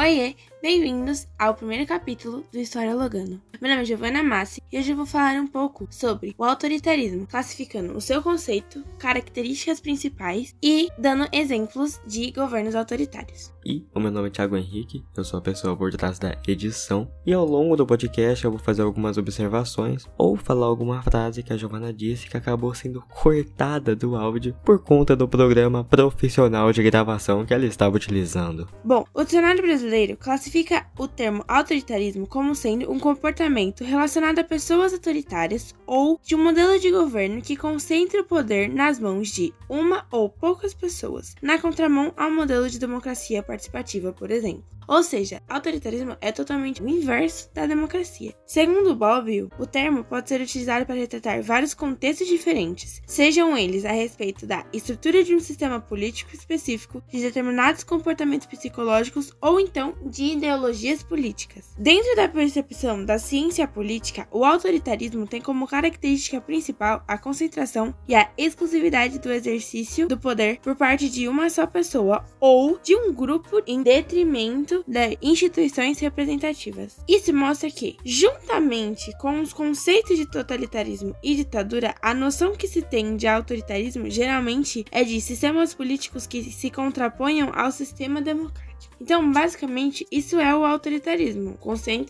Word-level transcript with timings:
Ay 0.00 0.34
bem-vindos 0.62 1.26
ao 1.38 1.54
primeiro 1.54 1.86
capítulo 1.86 2.44
do 2.52 2.58
História 2.58 2.94
Logano. 2.94 3.40
Meu 3.60 3.70
nome 3.70 3.82
é 3.82 3.84
Giovanna 3.84 4.22
Massi 4.22 4.62
e 4.72 4.78
hoje 4.78 4.92
eu 4.92 4.96
vou 4.96 5.06
falar 5.06 5.38
um 5.38 5.46
pouco 5.46 5.86
sobre 5.90 6.34
o 6.38 6.44
autoritarismo, 6.44 7.26
classificando 7.26 7.94
o 7.94 8.00
seu 8.00 8.22
conceito, 8.22 8.82
características 8.98 9.80
principais 9.80 10.54
e 10.62 10.88
dando 10.98 11.28
exemplos 11.32 12.00
de 12.06 12.30
governos 12.30 12.74
autoritários. 12.74 13.52
E 13.64 13.84
o 13.94 14.00
meu 14.00 14.10
nome 14.10 14.28
é 14.28 14.30
Thiago 14.30 14.56
Henrique, 14.56 15.04
eu 15.14 15.24
sou 15.24 15.38
a 15.38 15.42
pessoa 15.42 15.76
por 15.76 15.92
trás 15.92 16.18
da 16.18 16.34
edição, 16.48 17.10
e 17.26 17.32
ao 17.34 17.44
longo 17.44 17.76
do 17.76 17.86
podcast 17.86 18.42
eu 18.42 18.50
vou 18.50 18.58
fazer 18.58 18.80
algumas 18.80 19.18
observações 19.18 20.06
ou 20.16 20.36
falar 20.36 20.64
alguma 20.64 21.02
frase 21.02 21.42
que 21.42 21.52
a 21.52 21.56
Giovanna 21.58 21.92
disse 21.92 22.28
que 22.28 22.38
acabou 22.38 22.72
sendo 22.74 23.02
cortada 23.02 23.94
do 23.94 24.16
áudio 24.16 24.56
por 24.64 24.82
conta 24.82 25.14
do 25.14 25.28
programa 25.28 25.84
profissional 25.84 26.72
de 26.72 26.82
gravação 26.82 27.44
que 27.44 27.52
ela 27.52 27.66
estava 27.66 27.96
utilizando. 27.96 28.66
Bom, 28.82 29.04
o 29.12 29.22
dicionário 29.22 29.60
brasileiro 29.60 30.16
classifica 30.16 30.49
o 30.98 31.06
termo 31.06 31.44
autoritarismo 31.46 32.26
como 32.26 32.54
sendo 32.54 32.90
um 32.90 32.98
comportamento 32.98 33.84
relacionado 33.84 34.40
a 34.40 34.44
pessoas 34.44 34.92
autoritárias 34.92 35.74
ou 35.86 36.20
de 36.22 36.34
um 36.34 36.42
modelo 36.42 36.78
de 36.78 36.90
governo 36.90 37.40
que 37.40 37.56
concentra 37.56 38.20
o 38.20 38.24
poder 38.24 38.68
nas 38.68 38.98
mãos 38.98 39.28
de 39.28 39.54
uma 39.68 40.06
ou 40.10 40.28
poucas 40.28 40.74
pessoas, 40.74 41.34
na 41.40 41.58
contramão 41.58 42.12
ao 42.16 42.30
modelo 42.30 42.68
de 42.68 42.78
democracia 42.78 43.42
participativa, 43.42 44.12
por 44.12 44.30
exemplo. 44.30 44.64
Ou 44.90 45.04
seja, 45.04 45.40
autoritarismo 45.48 46.16
é 46.20 46.32
totalmente 46.32 46.82
o 46.82 46.88
inverso 46.88 47.48
da 47.54 47.64
democracia. 47.64 48.34
Segundo 48.44 48.96
Bobbio, 48.96 49.48
o 49.56 49.64
termo 49.64 50.02
pode 50.02 50.28
ser 50.28 50.40
utilizado 50.40 50.84
para 50.84 50.96
retratar 50.96 51.40
vários 51.44 51.74
contextos 51.74 52.26
diferentes, 52.26 53.00
sejam 53.06 53.56
eles 53.56 53.84
a 53.84 53.92
respeito 53.92 54.48
da 54.48 54.66
estrutura 54.72 55.22
de 55.22 55.32
um 55.32 55.38
sistema 55.38 55.80
político 55.80 56.34
específico, 56.34 57.00
de 57.08 57.20
determinados 57.20 57.84
comportamentos 57.84 58.48
psicológicos 58.48 59.32
ou 59.40 59.60
então 59.60 59.94
de 60.04 60.24
ideologias 60.40 61.02
políticas. 61.02 61.66
Dentro 61.78 62.16
da 62.16 62.26
percepção 62.26 63.04
da 63.04 63.18
ciência 63.18 63.68
política, 63.68 64.26
o 64.30 64.42
autoritarismo 64.42 65.26
tem 65.26 65.40
como 65.40 65.68
característica 65.68 66.40
principal 66.40 67.04
a 67.06 67.18
concentração 67.18 67.94
e 68.08 68.14
a 68.14 68.30
exclusividade 68.38 69.18
do 69.18 69.30
exercício 69.30 70.08
do 70.08 70.18
poder 70.18 70.58
por 70.60 70.74
parte 70.74 71.10
de 71.10 71.28
uma 71.28 71.50
só 71.50 71.66
pessoa 71.66 72.24
ou 72.40 72.78
de 72.82 72.96
um 72.96 73.12
grupo 73.12 73.62
em 73.66 73.82
detrimento 73.82 74.82
das 74.88 75.14
instituições 75.20 75.98
representativas. 75.98 76.96
Isso 77.06 77.34
mostra 77.34 77.70
que, 77.70 77.98
juntamente 78.02 79.16
com 79.18 79.42
os 79.42 79.52
conceitos 79.52 80.16
de 80.16 80.24
totalitarismo 80.24 81.14
e 81.22 81.34
ditadura, 81.34 81.94
a 82.00 82.14
noção 82.14 82.56
que 82.56 82.66
se 82.66 82.80
tem 82.80 83.14
de 83.14 83.26
autoritarismo 83.26 84.08
geralmente 84.08 84.86
é 84.90 85.04
de 85.04 85.20
sistemas 85.20 85.74
políticos 85.74 86.26
que 86.26 86.42
se 86.44 86.70
contraponham 86.70 87.52
ao 87.54 87.70
sistema 87.70 88.22
democrático. 88.22 88.69
Então, 89.00 89.30
basicamente, 89.32 90.06
isso 90.10 90.38
é 90.38 90.54
o 90.54 90.64
autoritarismo. 90.64 91.58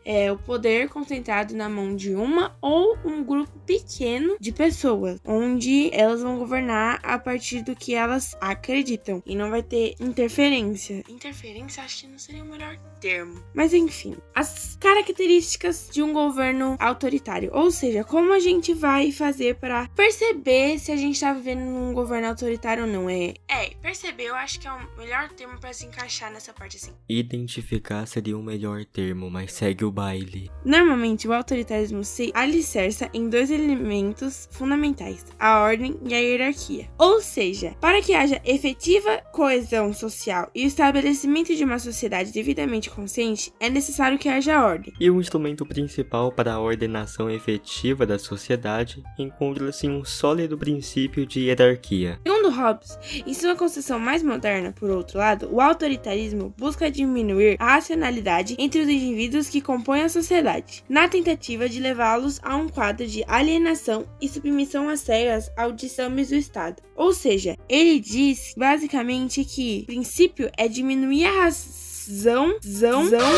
É 0.05 0.33
o 0.33 0.39
poder 0.39 0.89
concentrado 0.89 1.55
na 1.55 1.69
mão 1.69 1.95
de 1.95 2.15
uma 2.15 2.57
ou 2.61 2.97
um 3.05 3.23
grupo 3.23 3.53
pequeno 3.67 4.37
de 4.41 4.53
pessoas, 4.53 5.21
onde 5.25 5.91
elas 5.93 6.23
vão 6.23 6.39
governar 6.39 6.99
a 7.03 7.19
partir 7.19 7.63
do 7.63 7.77
que 7.77 7.95
elas 7.95 8.37
acreditam 8.41 9.23
e 9.25 9.37
não 9.37 9.51
vai 9.51 9.63
ter 9.63 9.95
interferência. 10.01 11.05
Interferência 11.09 11.83
acho 11.83 12.03
que 12.03 12.07
não 12.09 12.19
seria 12.19 12.43
o 12.43 12.47
melhor 12.47 12.77
termo. 13.01 13.43
Mas 13.55 13.73
enfim, 13.73 14.17
as 14.35 14.77
características 14.77 15.89
de 15.91 16.03
um 16.03 16.13
governo 16.13 16.77
autoritário, 16.79 17.51
ou 17.53 17.71
seja, 17.71 18.05
como 18.05 18.33
a 18.33 18.39
gente 18.39 18.75
vai 18.75 19.13
fazer 19.13 19.57
para 19.57 19.89
perceber 19.89 20.79
se 20.79 20.91
a 20.91 20.97
gente 20.97 21.15
está 21.15 21.33
vivendo 21.33 21.61
num 21.61 21.93
governo 21.93 22.29
autoritário 22.29 22.85
ou 22.85 22.91
não 22.91 23.09
é. 23.09 23.35
É, 23.49 23.71
perceber 23.81 24.25
eu 24.25 24.35
acho 24.35 24.61
que 24.61 24.67
é 24.67 24.73
o 24.73 24.97
melhor 24.97 25.29
termo 25.31 25.59
para 25.59 25.73
se 25.73 25.87
encaixar 25.87 26.31
nessa 26.33 26.53
assim. 26.67 26.93
Identificar 27.09 28.07
seria 28.07 28.37
o 28.37 28.43
melhor 28.43 28.85
termo, 28.85 29.31
mas 29.31 29.53
segue 29.53 29.85
o 29.85 29.91
baile. 29.91 30.51
Normalmente, 30.65 31.27
o 31.27 31.33
autoritarismo 31.33 32.05
se 32.05 32.31
alicerça 32.35 33.09
em 33.13 33.29
dois 33.29 33.51
elementos 33.51 34.49
fundamentais: 34.53 35.25
a 35.39 35.61
ordem 35.61 35.99
e 36.05 36.15
a 36.15 36.19
hierarquia. 36.19 36.89
Ou 36.99 37.21
seja, 37.21 37.75
para 37.81 38.03
que 38.03 38.15
haja 38.15 38.41
efetiva 38.45 39.19
coesão 39.33 39.93
social 39.93 40.51
e 40.55 40.65
o 40.65 40.69
estabelecimento 40.69 41.55
de 41.55 41.65
uma 41.65 41.79
sociedade 41.79 42.33
devidamente 42.33 42.91
consciente, 42.91 43.53
é 43.59 43.69
necessário 43.71 44.19
que 44.19 44.29
haja 44.29 44.65
ordem. 44.65 44.93
E 45.01 45.11
o 45.11 45.21
instrumento 45.21 45.65
principal 45.67 46.33
para 46.33 46.55
a 46.55 46.61
ordenação 46.61 47.31
efetiva 47.31 48.07
da 48.07 48.19
sociedade 48.19 49.03
encontra-se 49.19 49.87
em 49.87 49.91
um 49.91 50.05
sólido 50.05 50.57
princípio 50.57 51.27
de 51.27 51.41
hierarquia. 51.41 52.21
Segundo 52.27 52.51
Hobbes, 52.51 52.99
em 53.27 53.35
sua 53.35 53.57
concepção 53.57 53.99
mais 53.99 54.23
moderna, 54.23 54.73
por 54.73 54.91
outro 54.91 55.19
lado, 55.19 55.49
o 55.53 55.61
autoritarismo 55.61 56.50
busca 56.57 56.91
diminuir 56.91 57.57
a 57.59 57.75
racionalidade 57.75 58.57
entre 58.59 58.81
os 58.81 58.89
indivíduos 58.89 59.49
que 59.49 59.61
compõem 59.61 60.03
a 60.03 60.09
sociedade, 60.09 60.85
na 60.89 61.09
tentativa 61.09 61.69
de 61.69 61.81
levá-los 61.81 62.41
a 62.43 62.57
um 62.57 62.69
quadro 62.69 63.07
de 63.07 63.25
alienação 63.27 64.07
e 64.21 64.29
submissão 64.29 64.89
às 64.89 65.01
cegas 65.01 65.51
ao 65.57 65.73
do 65.73 66.35
Estado. 66.35 66.83
Ou 66.97 67.13
seja, 67.13 67.57
ele 67.69 67.99
diz 67.99 68.55
basicamente 68.57 69.45
que 69.45 69.81
o 69.83 69.87
princípio 69.87 70.51
é 70.57 70.69
diminuir 70.69 71.25
a 71.25 71.45
raça 71.45 71.90
zão, 72.09 72.57
zão, 72.65 73.09
zão 73.09 73.29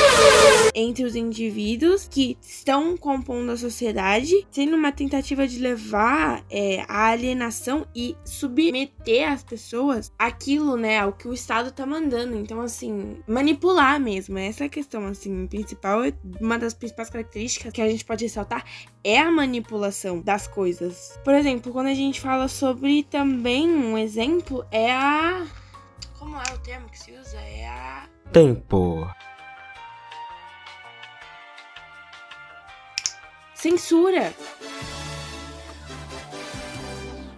entre 0.74 1.04
os 1.04 1.14
indivíduos 1.14 2.08
que 2.08 2.36
estão 2.42 2.96
compondo 2.96 3.50
a 3.50 3.56
sociedade, 3.56 4.46
sendo 4.50 4.76
uma 4.76 4.92
tentativa 4.92 5.46
de 5.46 5.58
levar 5.58 6.44
é, 6.50 6.84
a 6.88 7.06
alienação 7.06 7.86
e 7.94 8.16
submeter 8.24 9.30
as 9.30 9.42
pessoas 9.42 10.12
aquilo, 10.18 10.76
né, 10.76 10.98
ao 11.00 11.12
que 11.12 11.28
o 11.28 11.32
Estado 11.32 11.72
tá 11.72 11.86
mandando. 11.86 12.36
Então, 12.36 12.60
assim, 12.60 13.18
manipular 13.26 14.00
mesmo. 14.00 14.38
Essa 14.38 14.64
é 14.64 14.66
a 14.66 14.70
questão, 14.70 15.06
assim, 15.06 15.46
principal, 15.46 16.00
uma 16.40 16.58
das 16.58 16.74
principais 16.74 17.10
características 17.10 17.72
que 17.72 17.80
a 17.80 17.88
gente 17.88 18.04
pode 18.04 18.24
ressaltar 18.24 18.64
é 19.04 19.18
a 19.18 19.30
manipulação 19.30 20.20
das 20.20 20.46
coisas. 20.46 21.18
Por 21.24 21.34
exemplo, 21.34 21.72
quando 21.72 21.88
a 21.88 21.94
gente 21.94 22.20
fala 22.20 22.48
sobre 22.48 23.02
também 23.04 23.68
um 23.68 23.96
exemplo 23.96 24.64
é 24.70 24.92
a 24.92 25.46
como 26.22 26.36
é 26.36 26.54
o 26.54 26.58
termo 26.58 26.88
que 26.88 27.00
se 27.00 27.10
usa? 27.10 27.36
É 27.36 27.66
a 27.66 28.08
Tempo. 28.32 29.06
Censura. 33.54 34.32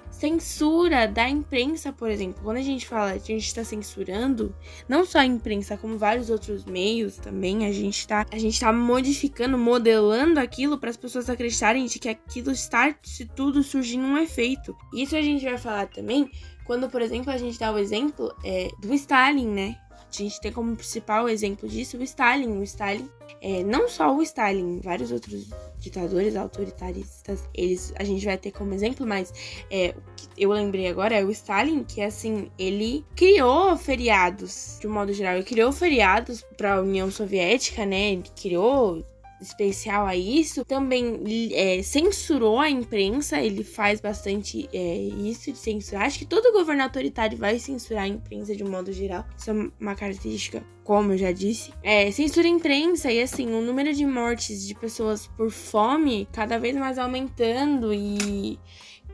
Censura 0.08 1.08
da 1.08 1.28
imprensa, 1.28 1.92
por 1.92 2.08
exemplo. 2.08 2.40
Quando 2.44 2.58
a 2.58 2.62
gente 2.62 2.86
fala 2.86 3.18
que 3.18 3.32
a 3.32 3.34
gente 3.34 3.48
está 3.48 3.64
censurando, 3.64 4.54
não 4.88 5.04
só 5.04 5.18
a 5.18 5.26
imprensa, 5.26 5.76
como 5.76 5.98
vários 5.98 6.30
outros 6.30 6.64
meios 6.64 7.16
também, 7.16 7.66
a 7.66 7.72
gente 7.72 7.98
está 7.98 8.24
a 8.30 8.38
gente 8.38 8.60
tá 8.60 8.72
modificando, 8.72 9.58
modelando 9.58 10.38
aquilo 10.38 10.78
para 10.78 10.90
as 10.90 10.96
pessoas 10.96 11.28
acreditarem 11.28 11.86
de 11.86 11.98
que 11.98 12.08
aquilo 12.08 12.52
está 12.52 12.94
se 13.02 13.26
tudo 13.26 13.64
surgindo 13.64 14.06
um 14.06 14.16
efeito. 14.16 14.76
Isso 14.94 15.16
a 15.16 15.20
gente 15.20 15.44
vai 15.44 15.58
falar 15.58 15.88
também 15.88 16.30
quando, 16.64 16.88
por 16.88 17.02
exemplo, 17.02 17.30
a 17.30 17.36
gente 17.36 17.58
dá 17.58 17.72
o 17.72 17.78
exemplo 17.78 18.34
é, 18.42 18.68
do 18.80 18.94
Stalin, 18.94 19.48
né? 19.48 19.76
A 20.14 20.22
gente 20.22 20.40
tem 20.40 20.52
como 20.52 20.76
principal 20.76 21.28
exemplo 21.28 21.68
disso 21.68 21.98
o 21.98 22.02
Stalin. 22.02 22.58
O 22.58 22.62
Stalin, 22.62 23.08
é, 23.40 23.62
não 23.64 23.88
só 23.88 24.14
o 24.14 24.22
Stalin, 24.22 24.80
vários 24.80 25.10
outros 25.10 25.48
ditadores 25.78 26.36
autoritaristas, 26.36 27.48
eles 27.52 27.92
a 27.96 28.04
gente 28.04 28.24
vai 28.24 28.38
ter 28.38 28.52
como 28.52 28.72
exemplo, 28.72 29.06
mas 29.06 29.32
é, 29.70 29.94
eu 30.38 30.50
lembrei 30.50 30.88
agora 30.88 31.14
é 31.14 31.24
o 31.24 31.30
Stalin, 31.30 31.84
que 31.84 32.00
assim, 32.00 32.50
ele 32.58 33.04
criou 33.14 33.76
feriados, 33.76 34.78
de 34.80 34.86
um 34.86 34.92
modo 34.92 35.12
geral, 35.12 35.34
ele 35.34 35.44
criou 35.44 35.72
feriados 35.72 36.42
para 36.56 36.74
a 36.74 36.80
União 36.80 37.10
Soviética, 37.10 37.84
né? 37.84 38.12
Ele 38.12 38.24
criou 38.34 39.04
especial 39.44 40.06
a 40.06 40.16
isso, 40.16 40.64
também 40.64 41.20
é, 41.52 41.82
censurou 41.82 42.58
a 42.58 42.68
imprensa, 42.70 43.40
ele 43.40 43.62
faz 43.62 44.00
bastante 44.00 44.68
é, 44.72 44.96
isso 44.96 45.52
de 45.52 45.58
censurar. 45.58 46.04
Acho 46.04 46.18
que 46.18 46.26
todo 46.26 46.52
governo 46.52 46.82
autoritário 46.82 47.36
vai 47.36 47.58
censurar 47.58 48.04
a 48.04 48.08
imprensa 48.08 48.54
de 48.54 48.64
um 48.64 48.70
modo 48.70 48.92
geral. 48.92 49.24
Isso 49.36 49.50
é 49.50 49.70
uma 49.80 49.94
característica, 49.94 50.64
como 50.82 51.12
eu 51.12 51.18
já 51.18 51.32
disse. 51.32 51.72
É, 51.82 52.10
censura 52.10 52.46
a 52.46 52.50
imprensa 52.50 53.10
e 53.10 53.20
assim, 53.20 53.52
o 53.52 53.60
número 53.60 53.92
de 53.92 54.04
mortes 54.04 54.66
de 54.66 54.74
pessoas 54.74 55.26
por 55.26 55.50
fome 55.50 56.28
cada 56.32 56.58
vez 56.58 56.76
mais 56.76 56.98
aumentando 56.98 57.92
e 57.92 58.58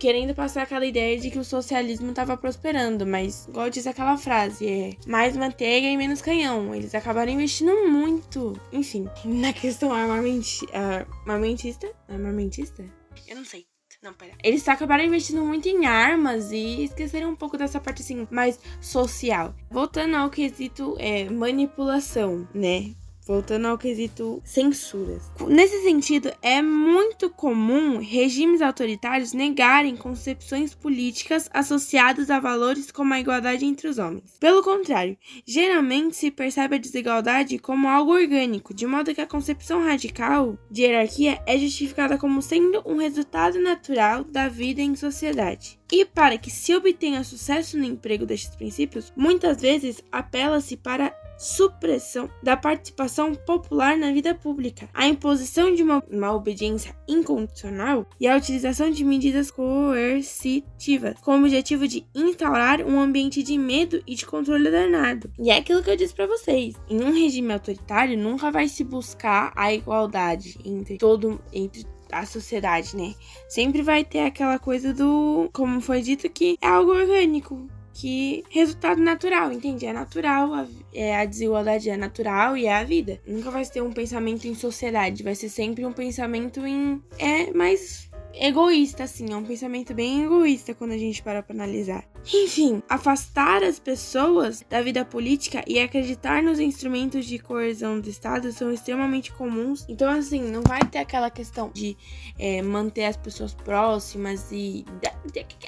querendo 0.01 0.35
passar 0.35 0.63
aquela 0.63 0.87
ideia 0.87 1.21
de 1.21 1.31
que 1.31 1.39
o 1.39 1.45
socialismo 1.45 2.09
estava 2.09 2.35
prosperando, 2.35 3.07
mas 3.07 3.47
igual 3.47 3.69
diz 3.69 3.87
aquela 3.87 4.17
frase, 4.17 4.67
é 4.67 4.97
mais 5.07 5.37
manteiga 5.37 5.87
e 5.87 5.97
menos 5.97 6.23
canhão. 6.23 6.75
Eles 6.75 6.95
acabaram 6.95 7.31
investindo 7.31 7.87
muito, 7.87 8.59
enfim, 8.73 9.07
na 9.25 9.53
questão 9.53 9.93
armamenti 9.93 10.67
armamentista, 10.73 11.87
armamentista? 12.09 12.83
Eu 13.29 13.37
não 13.37 13.45
sei. 13.45 13.67
Não, 14.03 14.15
pera. 14.15 14.33
Eles 14.43 14.67
acabaram 14.67 15.05
investindo 15.05 15.45
muito 15.45 15.69
em 15.69 15.85
armas 15.85 16.51
e 16.53 16.85
esqueceram 16.85 17.29
um 17.29 17.37
pouco 17.37 17.59
dessa 17.59 17.79
parte 17.79 18.01
assim 18.01 18.27
mais 18.31 18.59
social. 18.81 19.55
Voltando 19.71 20.17
ao 20.17 20.31
quesito 20.31 20.97
é, 20.99 21.29
manipulação, 21.29 22.49
né? 22.55 22.95
Voltando 23.31 23.67
ao 23.67 23.79
quesito 23.79 24.43
censuras. 24.45 25.31
Nesse 25.47 25.85
sentido, 25.85 26.33
é 26.43 26.61
muito 26.61 27.31
comum 27.31 27.99
regimes 27.99 28.61
autoritários 28.61 29.33
negarem 29.33 29.97
concepções 29.97 30.75
políticas 30.75 31.49
associadas 31.55 32.29
a 32.29 32.41
valores 32.41 32.91
como 32.91 33.15
a 33.15 33.21
igualdade 33.21 33.65
entre 33.65 33.87
os 33.87 33.99
homens. 33.99 34.37
Pelo 34.41 34.65
contrário, 34.65 35.17
geralmente 35.47 36.17
se 36.17 36.29
percebe 36.33 36.75
a 36.75 36.81
desigualdade 36.81 37.57
como 37.61 37.89
algo 37.89 38.15
orgânico, 38.15 38.75
de 38.75 38.85
modo 38.85 39.15
que 39.15 39.21
a 39.21 39.27
concepção 39.27 39.85
radical 39.85 40.59
de 40.69 40.83
hierarquia 40.83 41.41
é 41.47 41.57
justificada 41.57 42.19
como 42.19 42.43
sendo 42.43 42.83
um 42.85 42.97
resultado 42.97 43.61
natural 43.61 44.25
da 44.25 44.49
vida 44.49 44.81
em 44.81 44.97
sociedade. 44.97 45.80
E 45.93 46.05
para 46.05 46.39
que 46.39 46.51
se 46.51 46.75
obtenha 46.75 47.25
sucesso 47.25 47.77
no 47.77 47.85
emprego 47.85 48.25
destes 48.25 48.55
princípios, 48.55 49.13
muitas 49.17 49.61
vezes 49.61 50.03
apela-se 50.13 50.77
para 50.77 51.15
supressão 51.41 52.29
da 52.43 52.55
participação 52.55 53.35
popular 53.35 53.97
na 53.97 54.13
vida 54.13 54.35
pública, 54.35 54.91
a 54.93 55.07
imposição 55.07 55.75
de 55.75 55.83
uma, 55.83 56.05
uma 56.11 56.35
obediência 56.35 56.95
incondicional 57.09 58.07
e 58.21 58.29
a 58.29 58.37
utilização 58.37 58.91
de 58.91 59.03
medidas 59.03 59.51
coercitivas, 59.51 61.15
com 61.23 61.33
o 61.33 61.39
objetivo 61.39 61.89
de 61.89 62.07
instaurar 62.15 62.83
um 62.83 63.01
ambiente 63.01 63.43
de 63.43 63.57
medo 63.57 64.03
e 64.07 64.15
de 64.15 64.27
controle 64.27 64.71
danado. 64.71 65.33
E 65.39 65.51
é 65.51 65.57
aquilo 65.57 65.83
que 65.83 65.89
eu 65.89 65.97
disse 65.97 66.15
para 66.15 66.27
vocês: 66.27 66.75
em 66.91 67.03
um 67.03 67.13
regime 67.13 67.55
autoritário 67.55 68.19
nunca 68.19 68.51
vai 68.51 68.69
se 68.69 68.85
buscar 68.85 69.51
a 69.57 69.73
igualdade 69.73 70.59
entre 70.63 70.99
todo 70.99 71.41
entre 71.55 71.87
a 72.13 72.27
sociedade, 72.27 72.97
né? 72.97 73.15
Sempre 73.49 73.83
vai 73.83 74.05
ter 74.05 74.21
aquela 74.21 74.59
coisa 74.59 74.93
do, 74.93 75.49
como 75.53 75.81
foi 75.81 76.03
dito, 76.03 76.29
que 76.29 76.59
é 76.61 76.67
algo 76.67 76.93
orgânico 76.93 77.69
que 77.93 78.45
resultado 78.49 79.01
natural, 79.01 79.53
entende? 79.53 79.85
É 79.85 79.93
natural, 79.93 80.55
a, 80.55 80.67
é, 80.95 81.17
a 81.17 81.25
desigualdade 81.25 81.91
é 81.91 81.97
natural 81.97 82.57
e 82.57 82.67
é 82.67 82.75
a 82.75 82.85
vida. 82.85 83.21
Nunca 83.27 83.51
vai 83.51 83.65
ter 83.67 83.83
um 83.83 83.93
pensamento 83.93 84.47
em 84.47 84.55
sociedade, 84.55 85.23
vai 85.23 85.35
ser 85.35 85.49
sempre 85.49 85.85
um 85.85 85.93
pensamento 85.93 86.67
em. 86.67 87.03
É 87.19 87.53
mais 87.53 88.10
egoísta, 88.35 89.05
assim, 89.05 89.33
é 89.33 89.37
um 89.37 89.45
pensamento 89.45 89.95
bem 89.95 90.25
egoísta 90.25 90.75
quando 90.75 90.93
a 90.93 90.99
gente 90.99 91.23
para 91.23 91.43
pra 91.43 91.55
analisar. 91.55 92.05
Enfim, 92.33 92.83
afastar 92.89 93.63
as 93.63 93.79
pessoas 93.79 94.65
da 94.69 94.83
vida 94.83 95.05
política 95.05 95.65
e 95.67 95.79
acreditar 95.79 96.43
nos 96.43 96.59
instrumentos 96.59 97.25
de 97.27 97.39
coerção 97.39 98.01
do 98.01 98.09
Estado 98.09 98.53
são 98.53 98.73
extremamente 98.73 99.33
comuns. 99.33 99.85
Então, 99.89 100.11
assim, 100.11 100.43
não 100.43 100.63
vai 100.63 100.85
ter 100.85 100.99
aquela 100.99 101.31
questão 101.31 101.71
de 101.73 101.97
é, 102.39 102.63
manter 102.63 103.05
as 103.05 103.17
pessoas 103.17 103.55
próximas 103.55 104.51
e. 104.53 104.85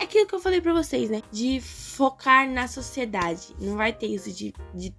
Aquilo 0.00 0.26
que 0.26 0.34
eu 0.34 0.40
falei 0.40 0.60
pra 0.60 0.72
vocês, 0.72 1.10
né? 1.10 1.22
De 1.30 1.60
focar 1.60 2.48
na 2.48 2.68
sociedade. 2.68 3.54
Não 3.58 3.76
vai 3.76 3.92
ter 3.92 4.06
isso 4.06 4.30
de, 4.30 4.52
de 4.74 4.94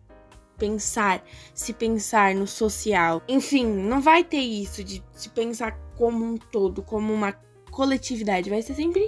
pensar, 0.58 1.24
se 1.54 1.74
pensar 1.74 2.34
no 2.36 2.48
social. 2.48 3.22
Enfim, 3.28 3.66
não 3.66 4.02
vai 4.02 4.24
ter 4.24 4.40
isso 4.40 4.84
de 4.84 5.04
se 5.12 5.30
pensar 5.30 5.78
como 5.98 6.26
um 6.26 6.38
todo, 6.38 6.82
como 6.82 7.14
uma 7.14 7.34
coletividade. 7.74 8.50
Vai 8.50 8.62
ser 8.62 8.76
sempre 8.76 9.06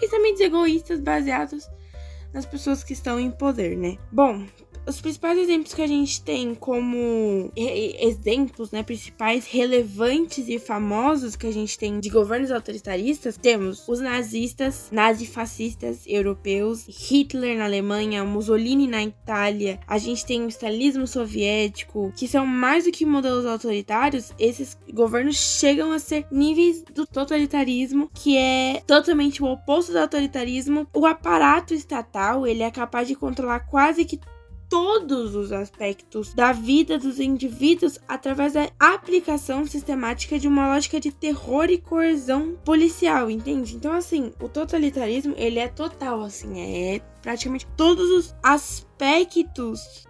pensamentos 0.00 0.40
egoístas 0.40 1.00
baseados 1.00 1.68
nas 2.32 2.46
pessoas 2.46 2.82
que 2.82 2.92
estão 2.92 3.20
em 3.20 3.30
poder, 3.30 3.76
né? 3.76 3.98
Bom, 4.10 4.46
os 4.86 5.00
principais 5.00 5.38
exemplos 5.38 5.74
que 5.74 5.82
a 5.82 5.86
gente 5.86 6.22
tem 6.22 6.54
como 6.54 7.50
exemplos, 7.54 8.70
né, 8.70 8.82
principais 8.82 9.46
relevantes 9.46 10.48
e 10.48 10.58
famosos 10.58 11.36
que 11.36 11.46
a 11.46 11.52
gente 11.52 11.78
tem 11.78 11.98
de 11.98 12.08
governos 12.08 12.50
autoritaristas, 12.50 13.36
temos 13.36 13.86
os 13.88 14.00
nazistas, 14.00 14.88
nazifascistas 14.92 16.02
europeus, 16.06 16.84
Hitler 16.88 17.58
na 17.58 17.64
Alemanha, 17.64 18.24
Mussolini 18.24 18.86
na 18.86 19.02
Itália, 19.02 19.80
a 19.86 19.98
gente 19.98 20.24
tem 20.24 20.44
o 20.44 20.48
stalinismo 20.48 21.06
soviético, 21.06 22.12
que 22.16 22.28
são 22.28 22.46
mais 22.46 22.84
do 22.84 22.92
que 22.92 23.04
modelos 23.04 23.46
autoritários, 23.46 24.32
esses 24.38 24.78
governos 24.92 25.36
chegam 25.36 25.92
a 25.92 25.98
ser 25.98 26.26
níveis 26.30 26.82
do 26.94 27.06
totalitarismo, 27.06 28.10
que 28.14 28.36
é 28.36 28.82
totalmente 28.86 29.42
o 29.42 29.46
oposto 29.46 29.92
do 29.92 29.98
autoritarismo. 29.98 30.86
O 30.94 31.06
aparato 31.06 31.74
estatal, 31.74 32.46
ele 32.46 32.62
é 32.62 32.70
capaz 32.70 33.08
de 33.08 33.14
controlar 33.14 33.60
quase 33.60 34.04
que 34.04 34.20
todos 34.68 35.34
os 35.34 35.52
aspectos 35.52 36.34
da 36.34 36.52
vida 36.52 36.98
dos 36.98 37.20
indivíduos 37.20 37.98
através 38.08 38.52
da 38.52 38.68
aplicação 38.78 39.64
sistemática 39.66 40.38
de 40.38 40.48
uma 40.48 40.68
lógica 40.74 41.00
de 41.00 41.10
terror 41.10 41.70
e 41.70 41.78
coerção 41.78 42.56
policial, 42.64 43.30
entende? 43.30 43.76
Então, 43.76 43.92
assim, 43.92 44.32
o 44.40 44.48
totalitarismo, 44.48 45.34
ele 45.36 45.58
é 45.58 45.68
total, 45.68 46.22
assim, 46.22 46.60
é 46.60 47.00
praticamente 47.22 47.66
todos 47.76 48.10
os 48.10 48.34
aspectos 48.42 48.85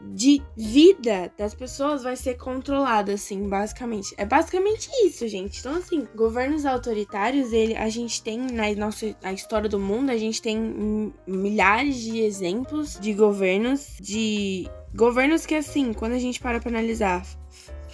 de 0.01 0.43
vida 0.57 1.33
das 1.37 1.55
pessoas 1.55 2.03
vai 2.03 2.17
ser 2.17 2.35
controlado, 2.35 3.11
assim, 3.11 3.49
basicamente. 3.49 4.15
É 4.17 4.25
basicamente 4.25 4.89
isso, 5.05 5.27
gente. 5.27 5.59
Então, 5.61 5.77
assim, 5.77 6.07
governos 6.15 6.65
autoritários, 6.65 7.53
ele, 7.53 7.77
a 7.77 7.89
gente 7.89 8.23
tem 8.23 8.39
na 8.39 8.73
nossa 8.75 9.15
na 9.23 9.33
história 9.33 9.69
do 9.69 9.79
mundo, 9.79 10.11
a 10.11 10.17
gente 10.17 10.41
tem 10.41 11.13
milhares 11.27 11.97
de 11.97 12.21
exemplos 12.21 12.99
de 12.99 13.13
governos, 13.13 13.97
de 14.01 14.69
governos 14.95 15.45
que, 15.45 15.55
assim, 15.55 15.93
quando 15.93 16.13
a 16.13 16.19
gente 16.19 16.41
para 16.41 16.61
pra 16.61 16.71
analisar, 16.71 17.25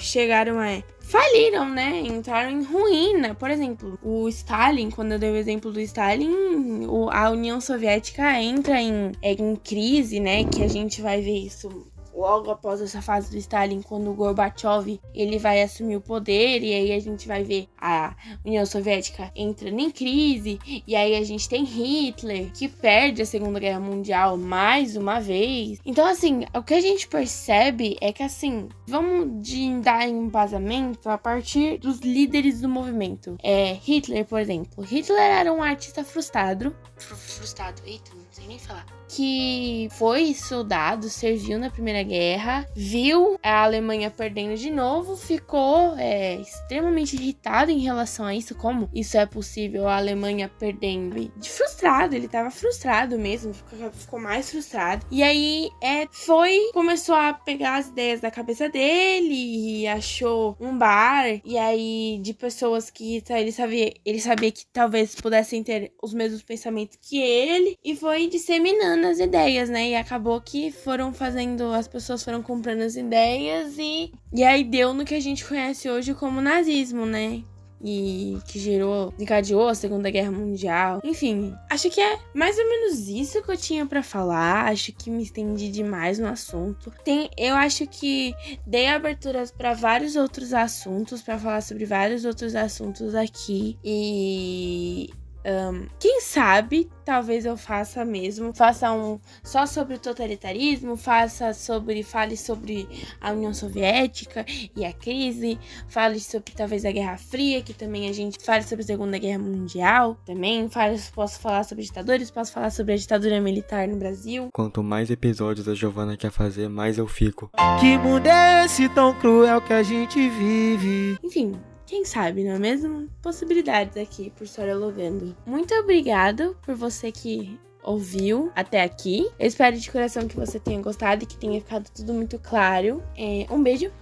chegaram 0.05 0.59
a 0.59 0.83
faliram, 1.01 1.69
né? 1.69 2.01
Entraram 2.01 2.51
em 2.51 2.63
ruína. 2.63 3.35
Por 3.35 3.51
exemplo, 3.51 3.99
o 4.03 4.29
Stalin, 4.29 4.91
quando 4.91 5.13
eu 5.13 5.19
dei 5.19 5.31
o 5.31 5.37
exemplo 5.37 5.71
do 5.71 5.81
Stalin, 5.81 6.87
a 7.11 7.31
União 7.31 7.61
Soviética 7.61 8.41
entra 8.41 8.81
em, 8.81 9.13
em 9.23 9.57
crise, 9.57 10.19
né? 10.21 10.45
Que 10.45 10.63
a 10.63 10.69
gente 10.69 11.03
vai 11.03 11.21
ver 11.21 11.37
isso 11.37 11.87
logo 12.15 12.51
após 12.51 12.81
essa 12.81 13.01
fase 13.01 13.31
do 13.31 13.37
Stalin, 13.37 13.83
quando 13.83 14.11
o 14.11 14.15
Gorbachev 14.15 15.01
ele 15.15 15.39
vai 15.39 15.63
assumir 15.63 15.97
o 15.97 16.01
poder 16.01 16.63
e 16.63 16.75
aí 16.75 16.93
a 16.93 17.01
gente 17.01 17.27
vai 17.27 17.43
ver 17.43 17.69
a 17.81 18.15
União 18.45 18.65
Soviética 18.65 19.31
entrando 19.35 19.81
em 19.81 19.91
crise 19.91 20.59
e 20.87 20.95
aí 20.95 21.17
a 21.17 21.25
gente 21.25 21.49
tem 21.49 21.65
Hitler 21.65 22.53
que 22.53 22.69
perde 22.69 23.23
a 23.23 23.27
Segunda 23.27 23.59
Guerra 23.59 23.81
Mundial 23.81 24.37
mais 24.37 24.97
uma 24.97 25.21
vez. 25.21 25.79
Então 25.85 26.07
assim, 26.07 26.45
o 26.55 26.63
que 26.63 26.75
a 26.75 26.81
gente 26.81 27.09
percebe 27.09 27.97
é 28.01 28.13
que 28.13 28.23
assim, 28.23 28.69
vamos 28.87 29.47
de 29.47 29.81
dar 29.81 30.09
embasamento 30.09 31.09
a 31.09 31.19
partir 31.19 31.79
dos 31.79 32.01
líderes 32.01 32.61
do 32.61 32.69
movimento. 32.69 33.37
É 33.43 33.73
Hitler, 33.73 34.25
por 34.25 34.41
exemplo. 34.41 34.85
Hitler 34.85 35.21
era 35.21 35.53
um 35.53 35.63
artista 35.63 36.05
frustrado, 36.05 36.75
frustrado, 36.97 37.83
eita, 37.85 38.11
não 38.15 38.27
sei 38.31 38.47
nem 38.47 38.59
falar 38.59 38.87
que 39.15 39.89
foi 39.93 40.35
soldado, 40.35 41.11
serviu 41.11 41.59
na 41.59 41.69
Primeira 41.69 42.02
Guerra, 42.03 42.67
viu 42.75 43.39
a 43.43 43.63
Alemanha 43.63 44.11
perdendo 44.11 44.57
de 44.57 44.71
novo, 44.71 45.17
ficou 45.17 45.95
é, 45.97 46.37
extremamente 46.37 47.17
irritado 47.17 47.71
em 47.71 47.79
relação 47.79 48.27
a 48.27 48.35
isso, 48.35 48.55
como 48.55 48.89
isso 48.95 49.17
é 49.17 49.27
possível, 49.27 49.89
a 49.89 49.97
Alemanha 49.97 50.51
perdendo. 50.59 51.31
De 51.37 51.51
frustrado, 51.51 52.15
ele 52.15 52.29
tava 52.29 52.51
frustrado 52.51 53.19
mesmo, 53.19 53.53
ficou, 53.53 53.91
ficou 53.93 54.21
mais 54.21 54.51
frustrado. 54.51 55.05
E 55.11 55.23
aí 55.23 55.71
é, 55.81 56.07
foi, 56.11 56.71
começou 56.73 57.15
a 57.15 57.33
pegar 57.33 57.77
as 57.77 57.89
ideias 57.89 58.21
da 58.21 58.31
cabeça 58.31 58.69
dele 58.69 59.83
e 59.83 59.87
achou 59.87 60.57
um 60.61 60.77
bar, 60.77 61.25
e 61.45 61.59
aí 61.59 62.19
de 62.23 62.35
pessoas 62.35 62.91
que 62.91 63.21
tá, 63.21 63.41
ele 63.41 63.53
sabia, 63.53 63.93
ele 64.05 64.21
sabia 64.21 64.51
que 64.51 64.65
talvez 64.73 65.15
pudessem 65.15 65.63
ter 65.63 65.93
os 66.03 66.15
mesmos 66.15 66.43
pensamentos 66.43 66.99
que 67.01 67.21
ele, 67.21 67.79
e 67.85 67.97
foi 67.97 68.27
disseminando 68.29 69.07
as 69.07 69.19
ideias, 69.19 69.69
né? 69.69 69.91
E 69.91 69.95
acabou 69.95 70.41
que 70.41 70.71
foram 70.71 71.13
fazendo, 71.13 71.73
as 71.73 71.89
pessoas 71.93 72.25
foram 72.25 72.43
comprando 72.43 72.81
as 72.81 72.97
ideias 72.97 73.77
e, 73.79 74.13
e 74.33 74.43
aí 74.43 74.65
deu 74.65 74.95
no 74.95 75.05
que 75.05 75.15
a 75.15 75.21
gente 75.21 75.45
conhece 75.45 75.89
hoje 75.91 76.15
como 76.15 76.41
nazismo, 76.41 77.05
né? 77.05 77.45
e 77.85 78.39
que 78.47 78.59
gerou, 78.59 79.13
encadeou 79.19 79.69
a 79.69 79.75
Segunda 79.75 80.09
Guerra 80.11 80.31
Mundial. 80.31 81.01
Enfim, 81.03 81.55
acho 81.69 81.91
que 81.91 82.01
é 82.01 82.19
mais 82.33 82.57
ou 82.57 82.69
menos 82.69 83.09
isso 83.09 83.43
que 83.43 83.51
eu 83.51 83.57
tinha 83.57 83.85
para 83.85 84.03
falar. 84.03 84.71
Acho 84.71 84.93
que 84.93 85.11
me 85.11 85.23
estendi 85.23 85.69
demais 85.71 86.19
no 86.19 86.29
assunto. 86.29 86.93
Tem, 87.05 87.29
eu 87.37 87.55
acho 87.57 87.87
que 87.87 88.35
dei 88.67 88.87
aberturas 88.87 89.51
para 89.51 89.75
vários 89.75 90.15
outros 90.15 90.55
assuntos, 90.55 91.23
para 91.23 91.39
falar 91.39 91.61
sobre 91.61 91.85
vários 91.85 92.25
outros 92.25 92.55
assuntos 92.55 93.15
aqui 93.15 93.77
e 93.83 95.11
um, 95.45 95.87
quem 95.99 96.21
sabe, 96.21 96.89
talvez 97.05 97.45
eu 97.45 97.57
faça 97.57 98.05
mesmo, 98.05 98.55
faça 98.55 98.93
um 98.93 99.19
só 99.43 99.67
sobre 99.67 99.97
o 99.97 99.99
totalitarismo, 99.99 100.97
faça 100.97 101.53
sobre, 101.53 102.03
fale 102.03 102.37
sobre 102.37 102.89
a 103.21 103.33
União 103.33 103.53
Soviética 103.53 104.45
e 104.77 104.85
a 104.85 104.93
crise, 104.93 105.59
fale 105.89 106.21
sobre 106.21 106.53
talvez 106.53 106.85
a 106.85 106.93
Guerra 106.93 107.17
Fria, 107.17 107.63
que 107.63 107.75
também 107.75 108.09
a 108.09 108.13
gente 108.13 108.39
fale 108.45 108.63
sobre 108.63 108.85
a 108.85 108.87
Segunda 108.87 109.19
Guerra 109.19 109.39
Mundial, 109.39 110.17
também 110.25 110.69
fale, 110.69 110.99
posso 111.15 111.41
falar 111.41 111.65
sobre 111.65 111.85
ditadores, 111.85 112.31
posso 112.31 112.53
falar 112.53 112.71
sobre 112.71 112.95
a 112.95 112.97
ditadura 112.97 113.41
militar 113.41 113.89
no 113.89 113.97
Brasil. 113.97 114.49
Quanto 114.53 114.83
mais 114.83 115.11
episódios 115.11 115.69
a 115.69 115.75
Giovana 115.75 116.17
quer 116.17 116.31
fazer, 116.31 116.69
mais 116.69 116.99
eu 116.99 117.09
fico. 117.09 117.51
Que 117.81 117.99
mundo 117.99 118.27
é 118.27 118.65
esse 118.65 118.89
tão 118.91 119.13
cruel 119.15 119.61
que 119.61 119.73
a 119.73 119.83
gente 119.83 120.29
vive? 120.29 121.19
Enfim, 121.23 121.53
quem 121.93 122.07
sabe, 122.07 122.43
não 122.43 122.53
é 122.53 122.59
mesmo? 122.59 123.07
Possibilidades 123.21 123.99
aqui 123.99 124.31
por 124.31 124.45
História 124.45 124.75
Logando. 124.75 125.37
Muito 125.45 125.75
obrigado 125.75 126.57
por 126.63 126.75
você 126.75 127.13
que 127.13 127.61
ouviu 127.83 128.51
até 128.57 128.83
aqui. 128.83 129.29
Eu 129.39 129.47
espero 129.47 129.77
de 129.77 129.93
coração 129.93 130.27
que 130.27 130.35
você 130.35 130.59
tenha 130.59 130.81
gostado 130.81 131.23
e 131.23 131.27
que 131.27 131.37
tenha 131.37 131.61
ficado 131.61 131.91
tudo 131.95 132.15
muito 132.15 132.39
claro. 132.39 133.03
É, 133.15 133.47
um 133.51 133.63
beijo 133.63 133.93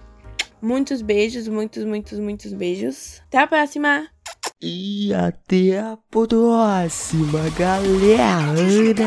Muitos 0.61 1.01
beijos, 1.01 1.49
muitos, 1.49 1.83
muitos, 1.83 2.17
muitos 2.17 2.53
beijos. 2.53 3.19
Até 3.27 3.39
a 3.39 3.47
próxima! 3.47 4.07
E 4.61 5.13
até 5.13 5.79
a 5.79 5.97
próxima, 6.09 7.49
galera! 7.57 9.01